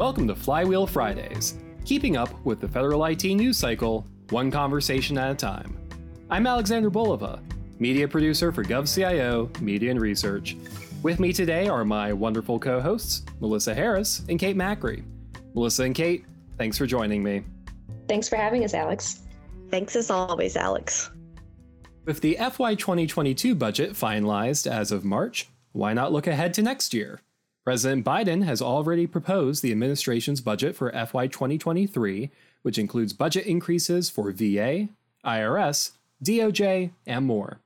[0.00, 5.18] Hi, welcome to Flywheel Fridays, keeping up with the federal IT news cycle, one conversation
[5.18, 5.76] at a time.
[6.30, 7.38] I'm Alexander Bulova,
[7.78, 10.56] media producer for GovCIO Media and Research.
[11.02, 15.04] With me today are my wonderful co hosts, Melissa Harris and Kate Macri.
[15.52, 16.24] Melissa and Kate,
[16.56, 17.44] thanks for joining me.
[18.08, 19.20] Thanks for having us, Alex.
[19.70, 21.10] Thanks as always, Alex.
[22.06, 26.94] With the FY 2022 budget finalized as of March, why not look ahead to next
[26.94, 27.20] year?
[27.70, 32.28] President Biden has already proposed the administration's budget for FY 2023,
[32.62, 34.88] which includes budget increases for VA,
[35.24, 37.60] IRS, DOJ, and more.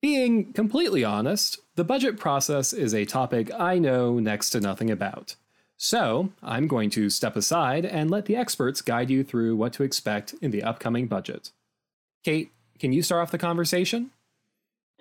[0.00, 5.34] Being completely honest, the budget process is a topic I know next to nothing about.
[5.76, 9.82] So, I'm going to step aside and let the experts guide you through what to
[9.82, 11.50] expect in the upcoming budget.
[12.22, 14.12] Kate, can you start off the conversation?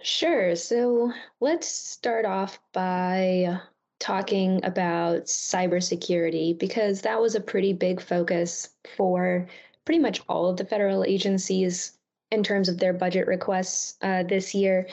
[0.01, 0.55] Sure.
[0.55, 3.61] So, let's start off by
[4.01, 9.47] talking about cybersecurity because that was a pretty big focus for
[9.85, 11.93] pretty much all of the federal agencies
[12.31, 14.87] in terms of their budget requests uh, this year.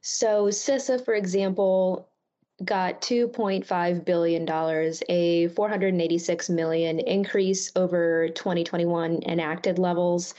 [0.00, 2.08] So, CISA, for example,
[2.64, 10.34] got 2.5 billion dollars, a 486 million increase over 2021 enacted levels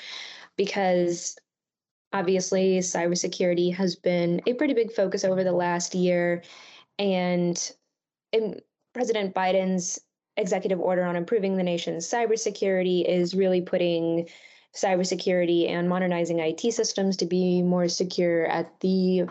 [0.55, 1.38] because
[2.13, 6.41] obviously cybersecurity has been a pretty big focus over the last year
[6.99, 7.73] and
[8.34, 8.59] in
[8.94, 10.00] President Biden's
[10.36, 14.28] executive order on improving the nation's cybersecurity is really putting
[14.75, 19.23] cybersecurity and modernizing IT systems to be more secure at the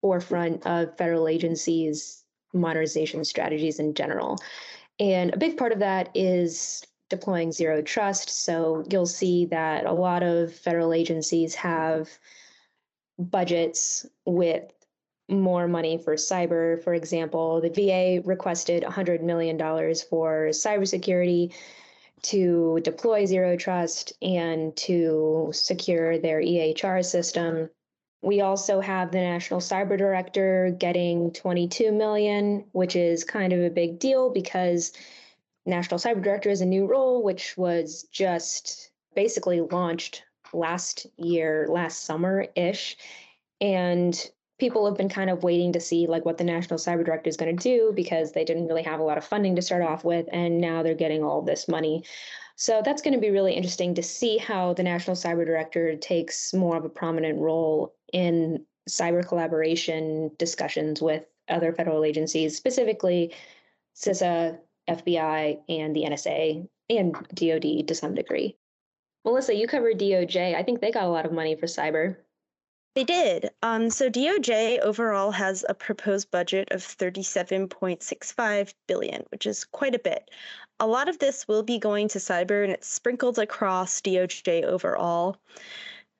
[0.00, 4.38] forefront of federal agencies' modernization strategies in general.
[5.00, 8.30] And a big part of that is deploying zero trust.
[8.44, 12.08] So you'll see that a lot of federal agencies have
[13.18, 14.70] budgets with
[15.28, 16.82] more money for cyber.
[16.82, 21.52] For example, the VA requested $100 million for cybersecurity
[22.22, 27.70] to deploy zero trust and to secure their EHR system.
[28.22, 33.70] We also have the National Cyber Director getting 22 million, which is kind of a
[33.70, 34.92] big deal because
[35.66, 42.04] National Cyber Director is a new role which was just basically launched last year, last
[42.04, 42.96] summer-ish.
[43.60, 47.28] And people have been kind of waiting to see like what the national cyber director
[47.28, 49.82] is going to do because they didn't really have a lot of funding to start
[49.82, 52.04] off with and now they're getting all this money.
[52.56, 56.52] So that's going to be really interesting to see how the national cyber director takes
[56.52, 63.34] more of a prominent role in cyber collaboration discussions with other federal agencies specifically
[63.94, 64.58] cisa
[64.88, 68.56] fbi and the nsa and dod to some degree.
[69.24, 72.16] Melissa you covered doj i think they got a lot of money for cyber
[72.94, 73.50] they did.
[73.62, 80.00] Um, so DOJ overall has a proposed budget of 37.65 billion, which is quite a
[80.00, 80.30] bit.
[80.80, 85.36] A lot of this will be going to cyber, and it's sprinkled across DOJ overall.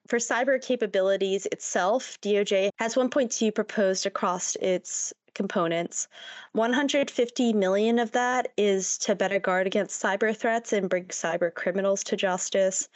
[0.08, 6.08] For cyber capabilities itself, DOJ has 1.2 proposed across its components.
[6.52, 12.02] 150 million of that is to better guard against cyber threats and bring cyber criminals
[12.04, 12.88] to justice.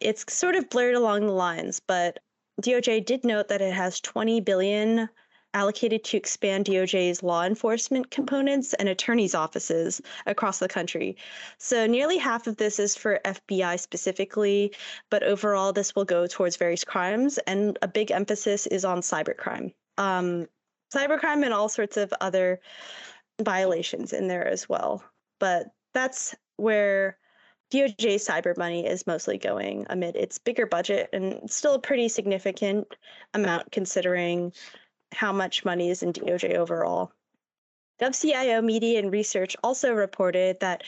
[0.00, 2.18] It's sort of blurred along the lines, but
[2.62, 5.08] DOJ did note that it has 20 billion
[5.54, 11.16] allocated to expand DOJ's law enforcement components and attorneys' offices across the country.
[11.58, 14.74] So nearly half of this is for FBI specifically,
[15.10, 19.72] but overall this will go towards various crimes, and a big emphasis is on cybercrime.
[19.96, 20.46] Um,
[20.94, 22.60] cybercrime and all sorts of other
[23.40, 25.02] violations in there as well.
[25.40, 27.18] But that's where
[27.72, 32.94] DOJ cyber money is mostly going amid its bigger budget and still a pretty significant
[33.34, 34.52] amount considering
[35.12, 37.12] how much money is in DOJ overall.
[38.00, 40.84] GovCIO Media and Research also reported that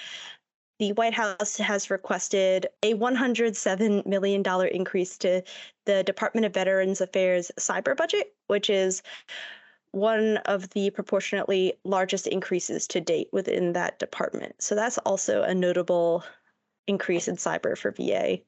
[0.79, 5.43] the White House has requested a $107 million increase to
[5.87, 9.03] the Department of Veterans Affairs cyber budget, which is
[9.91, 14.55] one of the proportionately largest increases to date within that department.
[14.63, 16.23] So that's also a notable
[16.89, 18.39] increase in cyber for VA.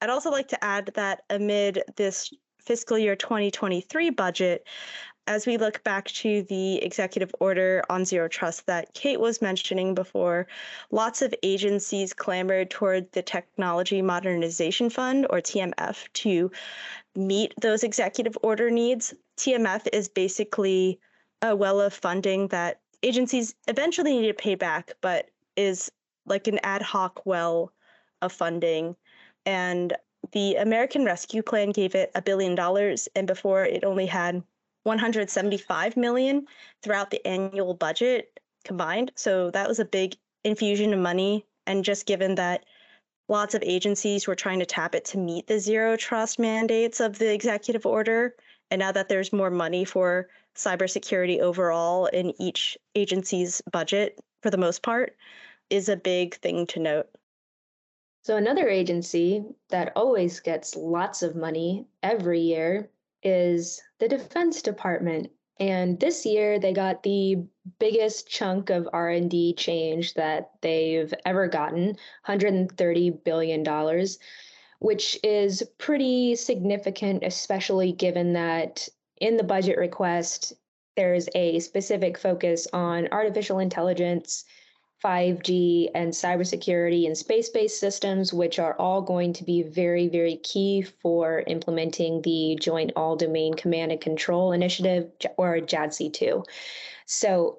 [0.00, 4.66] I'd also like to add that amid this fiscal year 2023 budget,
[5.28, 9.94] as we look back to the executive order on zero trust that Kate was mentioning
[9.94, 10.46] before,
[10.90, 16.50] lots of agencies clamored toward the Technology Modernization Fund, or TMF, to
[17.16, 19.14] meet those executive order needs.
[19.36, 21.00] TMF is basically
[21.42, 25.90] a well of funding that agencies eventually need to pay back, but is
[26.26, 27.72] like an ad hoc well
[28.22, 28.96] of funding.
[29.44, 29.94] And
[30.32, 34.42] the American Rescue Plan gave it a billion dollars, and before it only had
[34.82, 36.46] 175 million
[36.82, 38.38] throughout the annual budget.
[38.64, 39.12] combined.
[39.14, 41.46] So that was a big infusion of money.
[41.66, 42.64] And just given that
[43.28, 47.18] lots of agencies were trying to tap it to meet the zero trust mandates of
[47.18, 48.34] the executive order,
[48.70, 54.56] and now that there's more money for cybersecurity overall in each agency's budget, for the
[54.56, 55.16] most part,
[55.70, 57.08] is a big thing to note.
[58.22, 62.90] So, another agency that always gets lots of money every year
[63.22, 65.30] is the Defense Department.
[65.58, 67.36] And this year they got the
[67.78, 71.86] biggest chunk of R&D change that they've ever gotten,
[72.26, 74.18] 130 billion dollars,
[74.80, 80.52] which is pretty significant especially given that in the budget request
[80.96, 84.44] there's a specific focus on artificial intelligence,
[85.04, 90.36] 5G and cybersecurity and space based systems, which are all going to be very, very
[90.36, 96.44] key for implementing the Joint All Domain Command and Control Initiative, or JADC2.
[97.06, 97.58] So,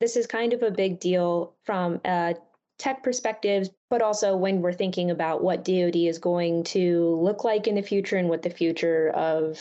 [0.00, 2.36] this is kind of a big deal from a
[2.78, 7.66] tech perspective, but also when we're thinking about what DoD is going to look like
[7.66, 9.58] in the future and what the future of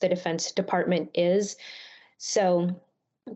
[0.00, 1.56] the Defense Department is.
[2.18, 2.74] So,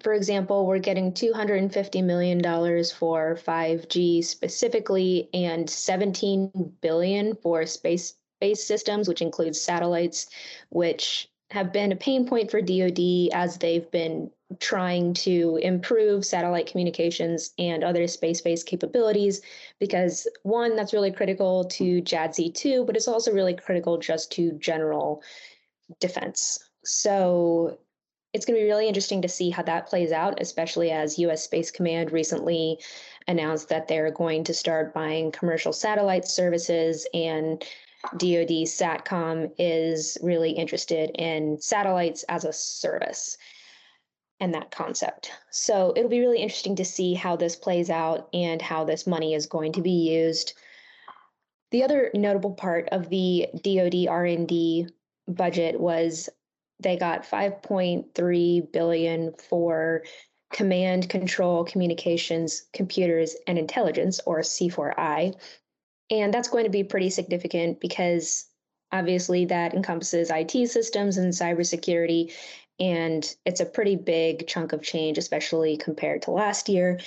[0.02, 2.40] for example, we're getting $250 million
[2.84, 10.28] for 5G specifically and 17 billion for space based systems, which includes satellites,
[10.70, 16.66] which have been a pain point for DoD as they've been trying to improve satellite
[16.66, 19.42] communications and other space based capabilities
[19.78, 25.22] because one, that's really critical to JADC2, but it's also really critical just to general
[25.98, 26.58] defense.
[26.84, 27.78] So
[28.32, 31.42] it's going to be really interesting to see how that plays out, especially as US
[31.42, 32.78] Space Command recently
[33.26, 37.64] announced that they're going to start buying commercial satellite services and
[38.16, 43.36] DoD SATCOM is really interested in satellites as a service
[44.40, 45.30] and that concept.
[45.50, 49.34] So it'll be really interesting to see how this plays out and how this money
[49.34, 50.54] is going to be used.
[51.72, 54.88] The other notable part of the DoD R&D
[55.28, 56.30] budget was
[56.82, 60.02] they got 5.3 billion for
[60.52, 65.32] command control communications computers and intelligence or c4i
[66.10, 68.46] and that's going to be pretty significant because
[68.92, 72.32] obviously that encompasses it systems and cybersecurity
[72.80, 76.98] and it's a pretty big chunk of change especially compared to last year.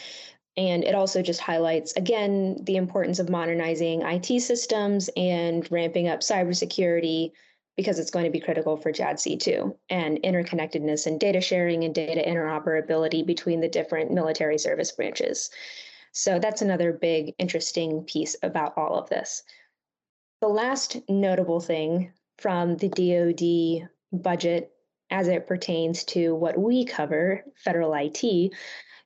[0.56, 6.20] And it also just highlights again the importance of modernizing it systems and ramping up
[6.20, 7.32] cybersecurity
[7.76, 12.22] because it's going to be critical for JADC2 and interconnectedness and data sharing and data
[12.26, 15.50] interoperability between the different military service branches.
[16.12, 19.44] So that's another big, interesting piece about all of this.
[20.42, 23.90] The last notable thing from the DoD
[24.22, 24.72] budget
[25.10, 28.52] as it pertains to what we cover, federal IT,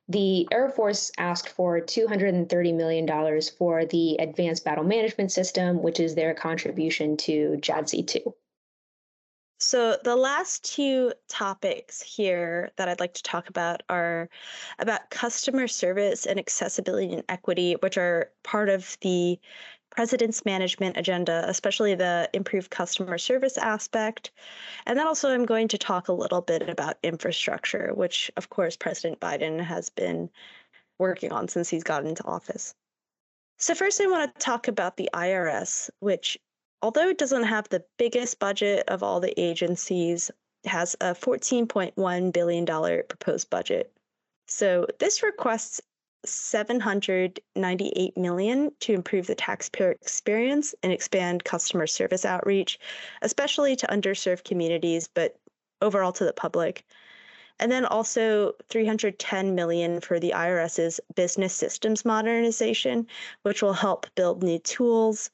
[0.08, 6.14] the Air Force asked for $230 million for the Advanced Battle Management System, which is
[6.14, 8.32] their contribution to JADC2.
[9.60, 14.28] So, the last two topics here that I'd like to talk about are
[14.78, 19.38] about customer service and accessibility and equity, which are part of the
[19.90, 24.30] president's management agenda, especially the improved customer service aspect.
[24.86, 28.76] And then also, I'm going to talk a little bit about infrastructure, which, of course,
[28.76, 30.30] President Biden has been
[30.98, 32.76] working on since he's gotten into office.
[33.56, 36.38] So, first, I want to talk about the IRS, which
[36.82, 40.30] although it doesn't have the biggest budget of all the agencies,
[40.64, 43.92] has a $14.1 billion proposed budget.
[44.46, 45.80] So this requests
[46.24, 52.78] 798 million to improve the taxpayer experience and expand customer service outreach,
[53.22, 55.38] especially to underserved communities, but
[55.80, 56.84] overall to the public.
[57.60, 63.06] And then also 310 million for the IRS's business systems modernization,
[63.42, 65.30] which will help build new tools,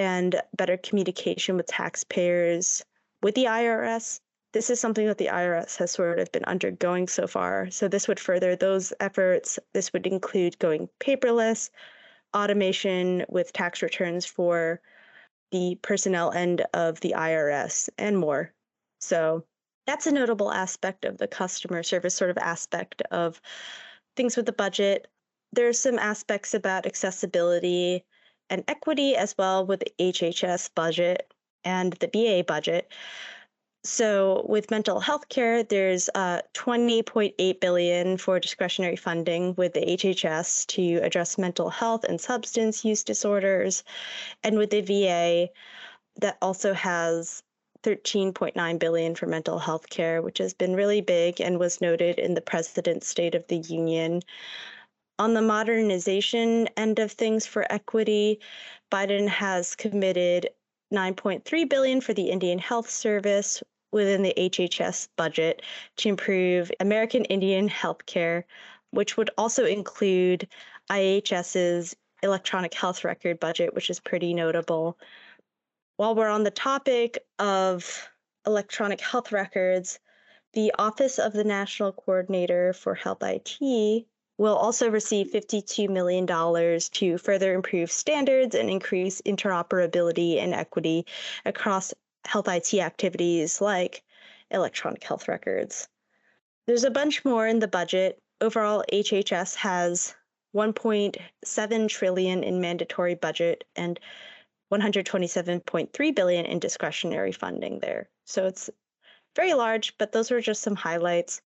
[0.00, 2.82] and better communication with taxpayers
[3.22, 4.20] with the IRS.
[4.52, 7.70] This is something that the IRS has sort of been undergoing so far.
[7.70, 9.58] So, this would further those efforts.
[9.74, 11.70] This would include going paperless,
[12.34, 14.80] automation with tax returns for
[15.52, 18.52] the personnel end of the IRS, and more.
[19.00, 19.44] So,
[19.86, 23.40] that's a notable aspect of the customer service sort of aspect of
[24.16, 25.08] things with the budget.
[25.52, 28.04] There's some aspects about accessibility
[28.50, 31.32] and equity as well with the HHS budget
[31.64, 32.92] and the VA budget.
[33.82, 40.66] So with mental health care, there's uh, 20.8 billion for discretionary funding with the HHS
[40.66, 43.82] to address mental health and substance use disorders,
[44.44, 45.48] and with the VA,
[46.20, 47.42] that also has
[47.82, 52.34] 13.9 billion for mental health care, which has been really big and was noted in
[52.34, 54.20] the President's State of the Union.
[55.20, 58.40] On the modernization end of things for equity,
[58.90, 60.48] Biden has committed
[60.94, 63.62] 9.3 billion for the Indian Health Service
[63.92, 65.60] within the HHS budget
[65.98, 68.44] to improve American Indian healthcare,
[68.92, 70.48] which would also include
[70.90, 74.96] IHS's electronic health record budget, which is pretty notable.
[75.98, 78.08] While we're on the topic of
[78.46, 79.98] electronic health records,
[80.54, 84.06] the Office of the National Coordinator for Health IT
[84.40, 91.04] will also receive $52 million to further improve standards and increase interoperability and equity
[91.44, 91.92] across
[92.24, 94.02] health IT activities like
[94.50, 95.88] electronic health records.
[96.66, 98.18] There's a bunch more in the budget.
[98.40, 100.14] Overall, HHS has
[100.56, 104.00] 1.7 trillion in mandatory budget and
[104.72, 108.08] 127.3 billion in discretionary funding there.
[108.24, 108.70] So it's
[109.36, 111.42] very large, but those were just some highlights.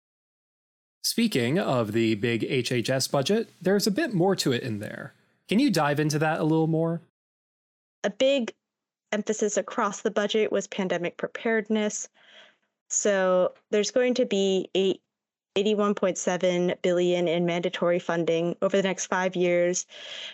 [1.02, 5.14] Speaking of the big HHS budget, there's a bit more to it in there.
[5.48, 7.00] Can you dive into that a little more?
[8.04, 8.52] A big
[9.12, 12.08] emphasis across the budget was pandemic preparedness.
[12.88, 14.68] So there's going to be
[15.56, 19.86] 81.7 billion in mandatory funding over the next 5 years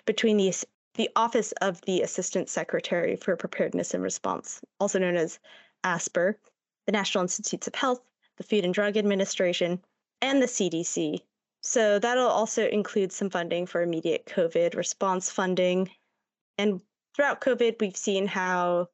[0.04, 0.52] between the
[0.96, 5.38] the Office of the Assistant Secretary for Preparedness and Response, also known as
[5.84, 6.34] ASPR,
[6.86, 8.00] the National Institutes of Health,
[8.38, 9.78] the Food and Drug Administration,
[10.22, 11.20] and the CDC.
[11.62, 15.90] So that'll also include some funding for immediate COVID response funding.
[16.58, 16.80] And
[17.14, 18.88] throughout COVID, we've seen how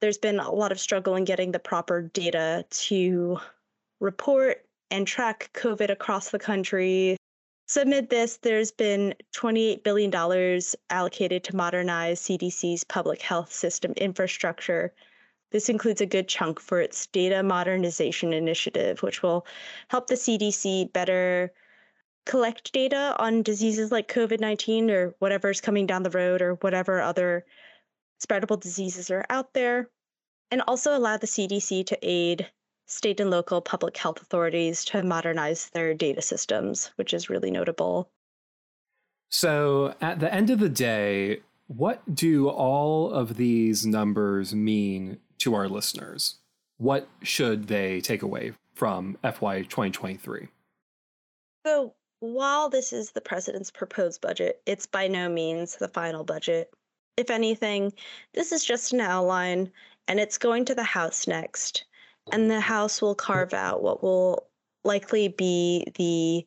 [0.00, 3.38] there's been a lot of struggle in getting the proper data to
[4.00, 7.16] report and track COVID across the country
[7.72, 10.60] so amid this, there's been $28 billion
[10.90, 14.92] allocated to modernize CDC's public health system infrastructure.
[15.52, 19.46] This includes a good chunk for its data modernization initiative, which will
[19.88, 21.52] help the CDC better
[22.24, 27.02] collect data on diseases like COVID 19 or whatever's coming down the road or whatever
[27.02, 27.44] other
[28.24, 29.90] spreadable diseases are out there,
[30.50, 32.50] and also allow the CDC to aid
[32.86, 38.10] state and local public health authorities to modernize their data systems, which is really notable.
[39.28, 45.54] So, at the end of the day, what do all of these numbers mean to
[45.54, 46.36] our listeners?
[46.78, 50.48] What should they take away from FY 2023?
[51.66, 56.72] So, while this is the president's proposed budget, it's by no means the final budget.
[57.16, 57.92] If anything,
[58.34, 59.70] this is just an outline
[60.08, 61.84] and it's going to the House next
[62.30, 64.46] and the House will carve out what will
[64.84, 66.46] likely be the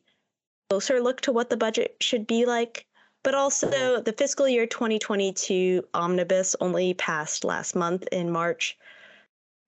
[0.70, 2.86] closer look to what the budget should be like.
[3.26, 8.78] But also, the fiscal year 2022 omnibus only passed last month in March.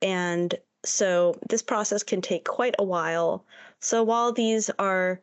[0.00, 3.44] And so this process can take quite a while.
[3.80, 5.20] So while these are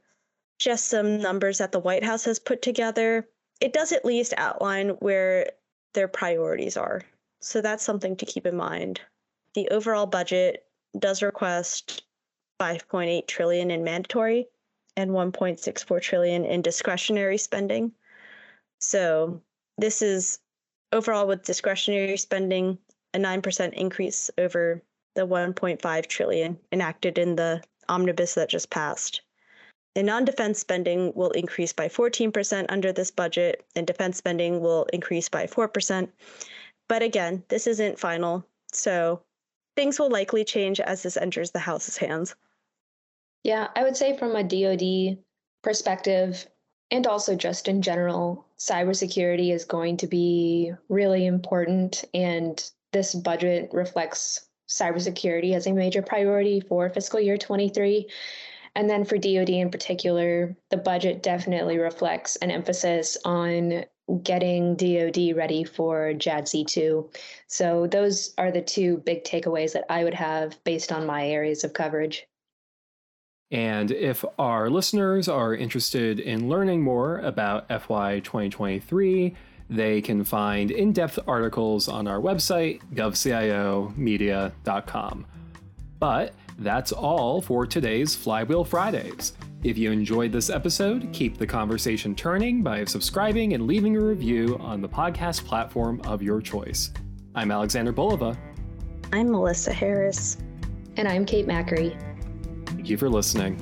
[0.59, 3.25] just some numbers that the White House has put together,
[3.61, 5.49] it does at least outline where
[5.93, 7.03] their priorities are.
[7.39, 8.99] So that's something to keep in mind.
[9.53, 10.65] The overall budget
[10.99, 12.03] does request
[12.59, 14.49] 5.8 trillion in mandatory
[14.97, 17.93] and 1.64 trillion in discretionary spending.
[18.79, 19.41] So
[19.77, 20.39] this is
[20.91, 22.77] overall with discretionary spending
[23.13, 24.81] a 9% increase over
[25.15, 29.21] the 1.5 trillion enacted in the omnibus that just passed.
[29.95, 35.29] And non-defense spending will increase by 14% under this budget, and defense spending will increase
[35.29, 36.09] by 4%.
[36.89, 39.21] But again, this isn't final, so
[39.77, 42.35] things will likely change as this enters the House's hands.
[43.43, 45.17] Yeah, I would say from a DoD
[45.63, 46.45] perspective,
[46.91, 52.03] and also just in general, cybersecurity is going to be really important.
[52.13, 58.07] And this budget reflects cybersecurity as a major priority for fiscal year 23.
[58.75, 63.85] And then for DoD in particular, the budget definitely reflects an emphasis on
[64.21, 67.15] getting DoD ready for JADC2.
[67.47, 71.63] So those are the two big takeaways that I would have based on my areas
[71.63, 72.27] of coverage.
[73.51, 79.35] And if our listeners are interested in learning more about FY 2023,
[79.69, 85.25] they can find in depth articles on our website, govciomedia.com.
[85.99, 89.33] But that's all for today's Flywheel Fridays.
[89.63, 94.57] If you enjoyed this episode, keep the conversation turning by subscribing and leaving a review
[94.59, 96.91] on the podcast platform of your choice.
[97.33, 98.37] I'm Alexander Bulova.
[99.11, 100.37] I'm Melissa Harris.
[100.97, 101.99] And I'm Kate Macri.
[102.85, 103.57] Thank you for listening.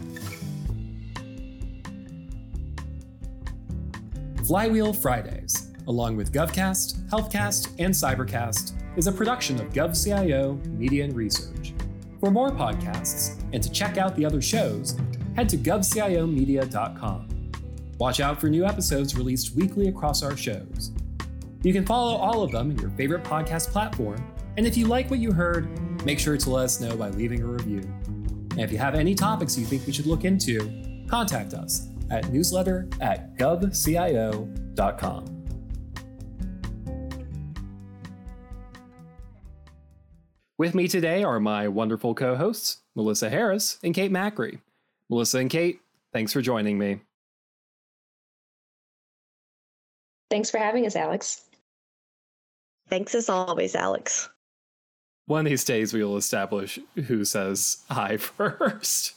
[4.46, 11.16] Flywheel Fridays, along with GovCast, HealthCast, and Cybercast, is a production of GovCIO Media and
[11.16, 11.74] Research.
[12.20, 14.98] For more podcasts and to check out the other shows,
[15.38, 17.52] head to govciomedia.com.
[18.00, 20.92] Watch out for new episodes released weekly across our shows.
[21.62, 24.22] You can follow all of them in your favorite podcast platform,
[24.58, 25.70] and if you like what you heard,
[26.04, 27.90] make sure to let us know by leaving a review.
[28.54, 32.32] And if you have any topics you think we should look into, contact us at
[32.32, 34.54] newsletter at govcio.com.
[40.60, 44.60] With me today are my wonderful co hosts, Melissa Harris and Kate Macri.
[45.10, 45.82] Melissa and Kate,
[46.14, 47.00] thanks for joining me.
[50.30, 51.42] Thanks for having us, Alex.
[52.90, 54.30] Thanks as always, Alex.
[55.26, 59.16] One of these days, we will establish who says hi first.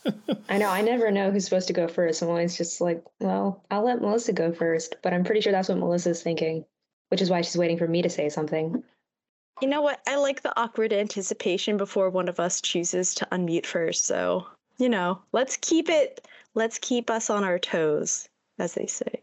[0.49, 0.69] I know.
[0.69, 2.23] I never know who's supposed to go first.
[2.23, 5.69] I'm always just like, well, I'll let Melissa go first, but I'm pretty sure that's
[5.69, 6.65] what Melissa's thinking,
[7.09, 8.85] which is why she's waiting for me to say something.
[9.61, 10.01] You know what?
[10.07, 14.05] I like the awkward anticipation before one of us chooses to unmute first.
[14.05, 14.47] So,
[14.79, 19.23] you know, let's keep it, let's keep us on our toes, as they say.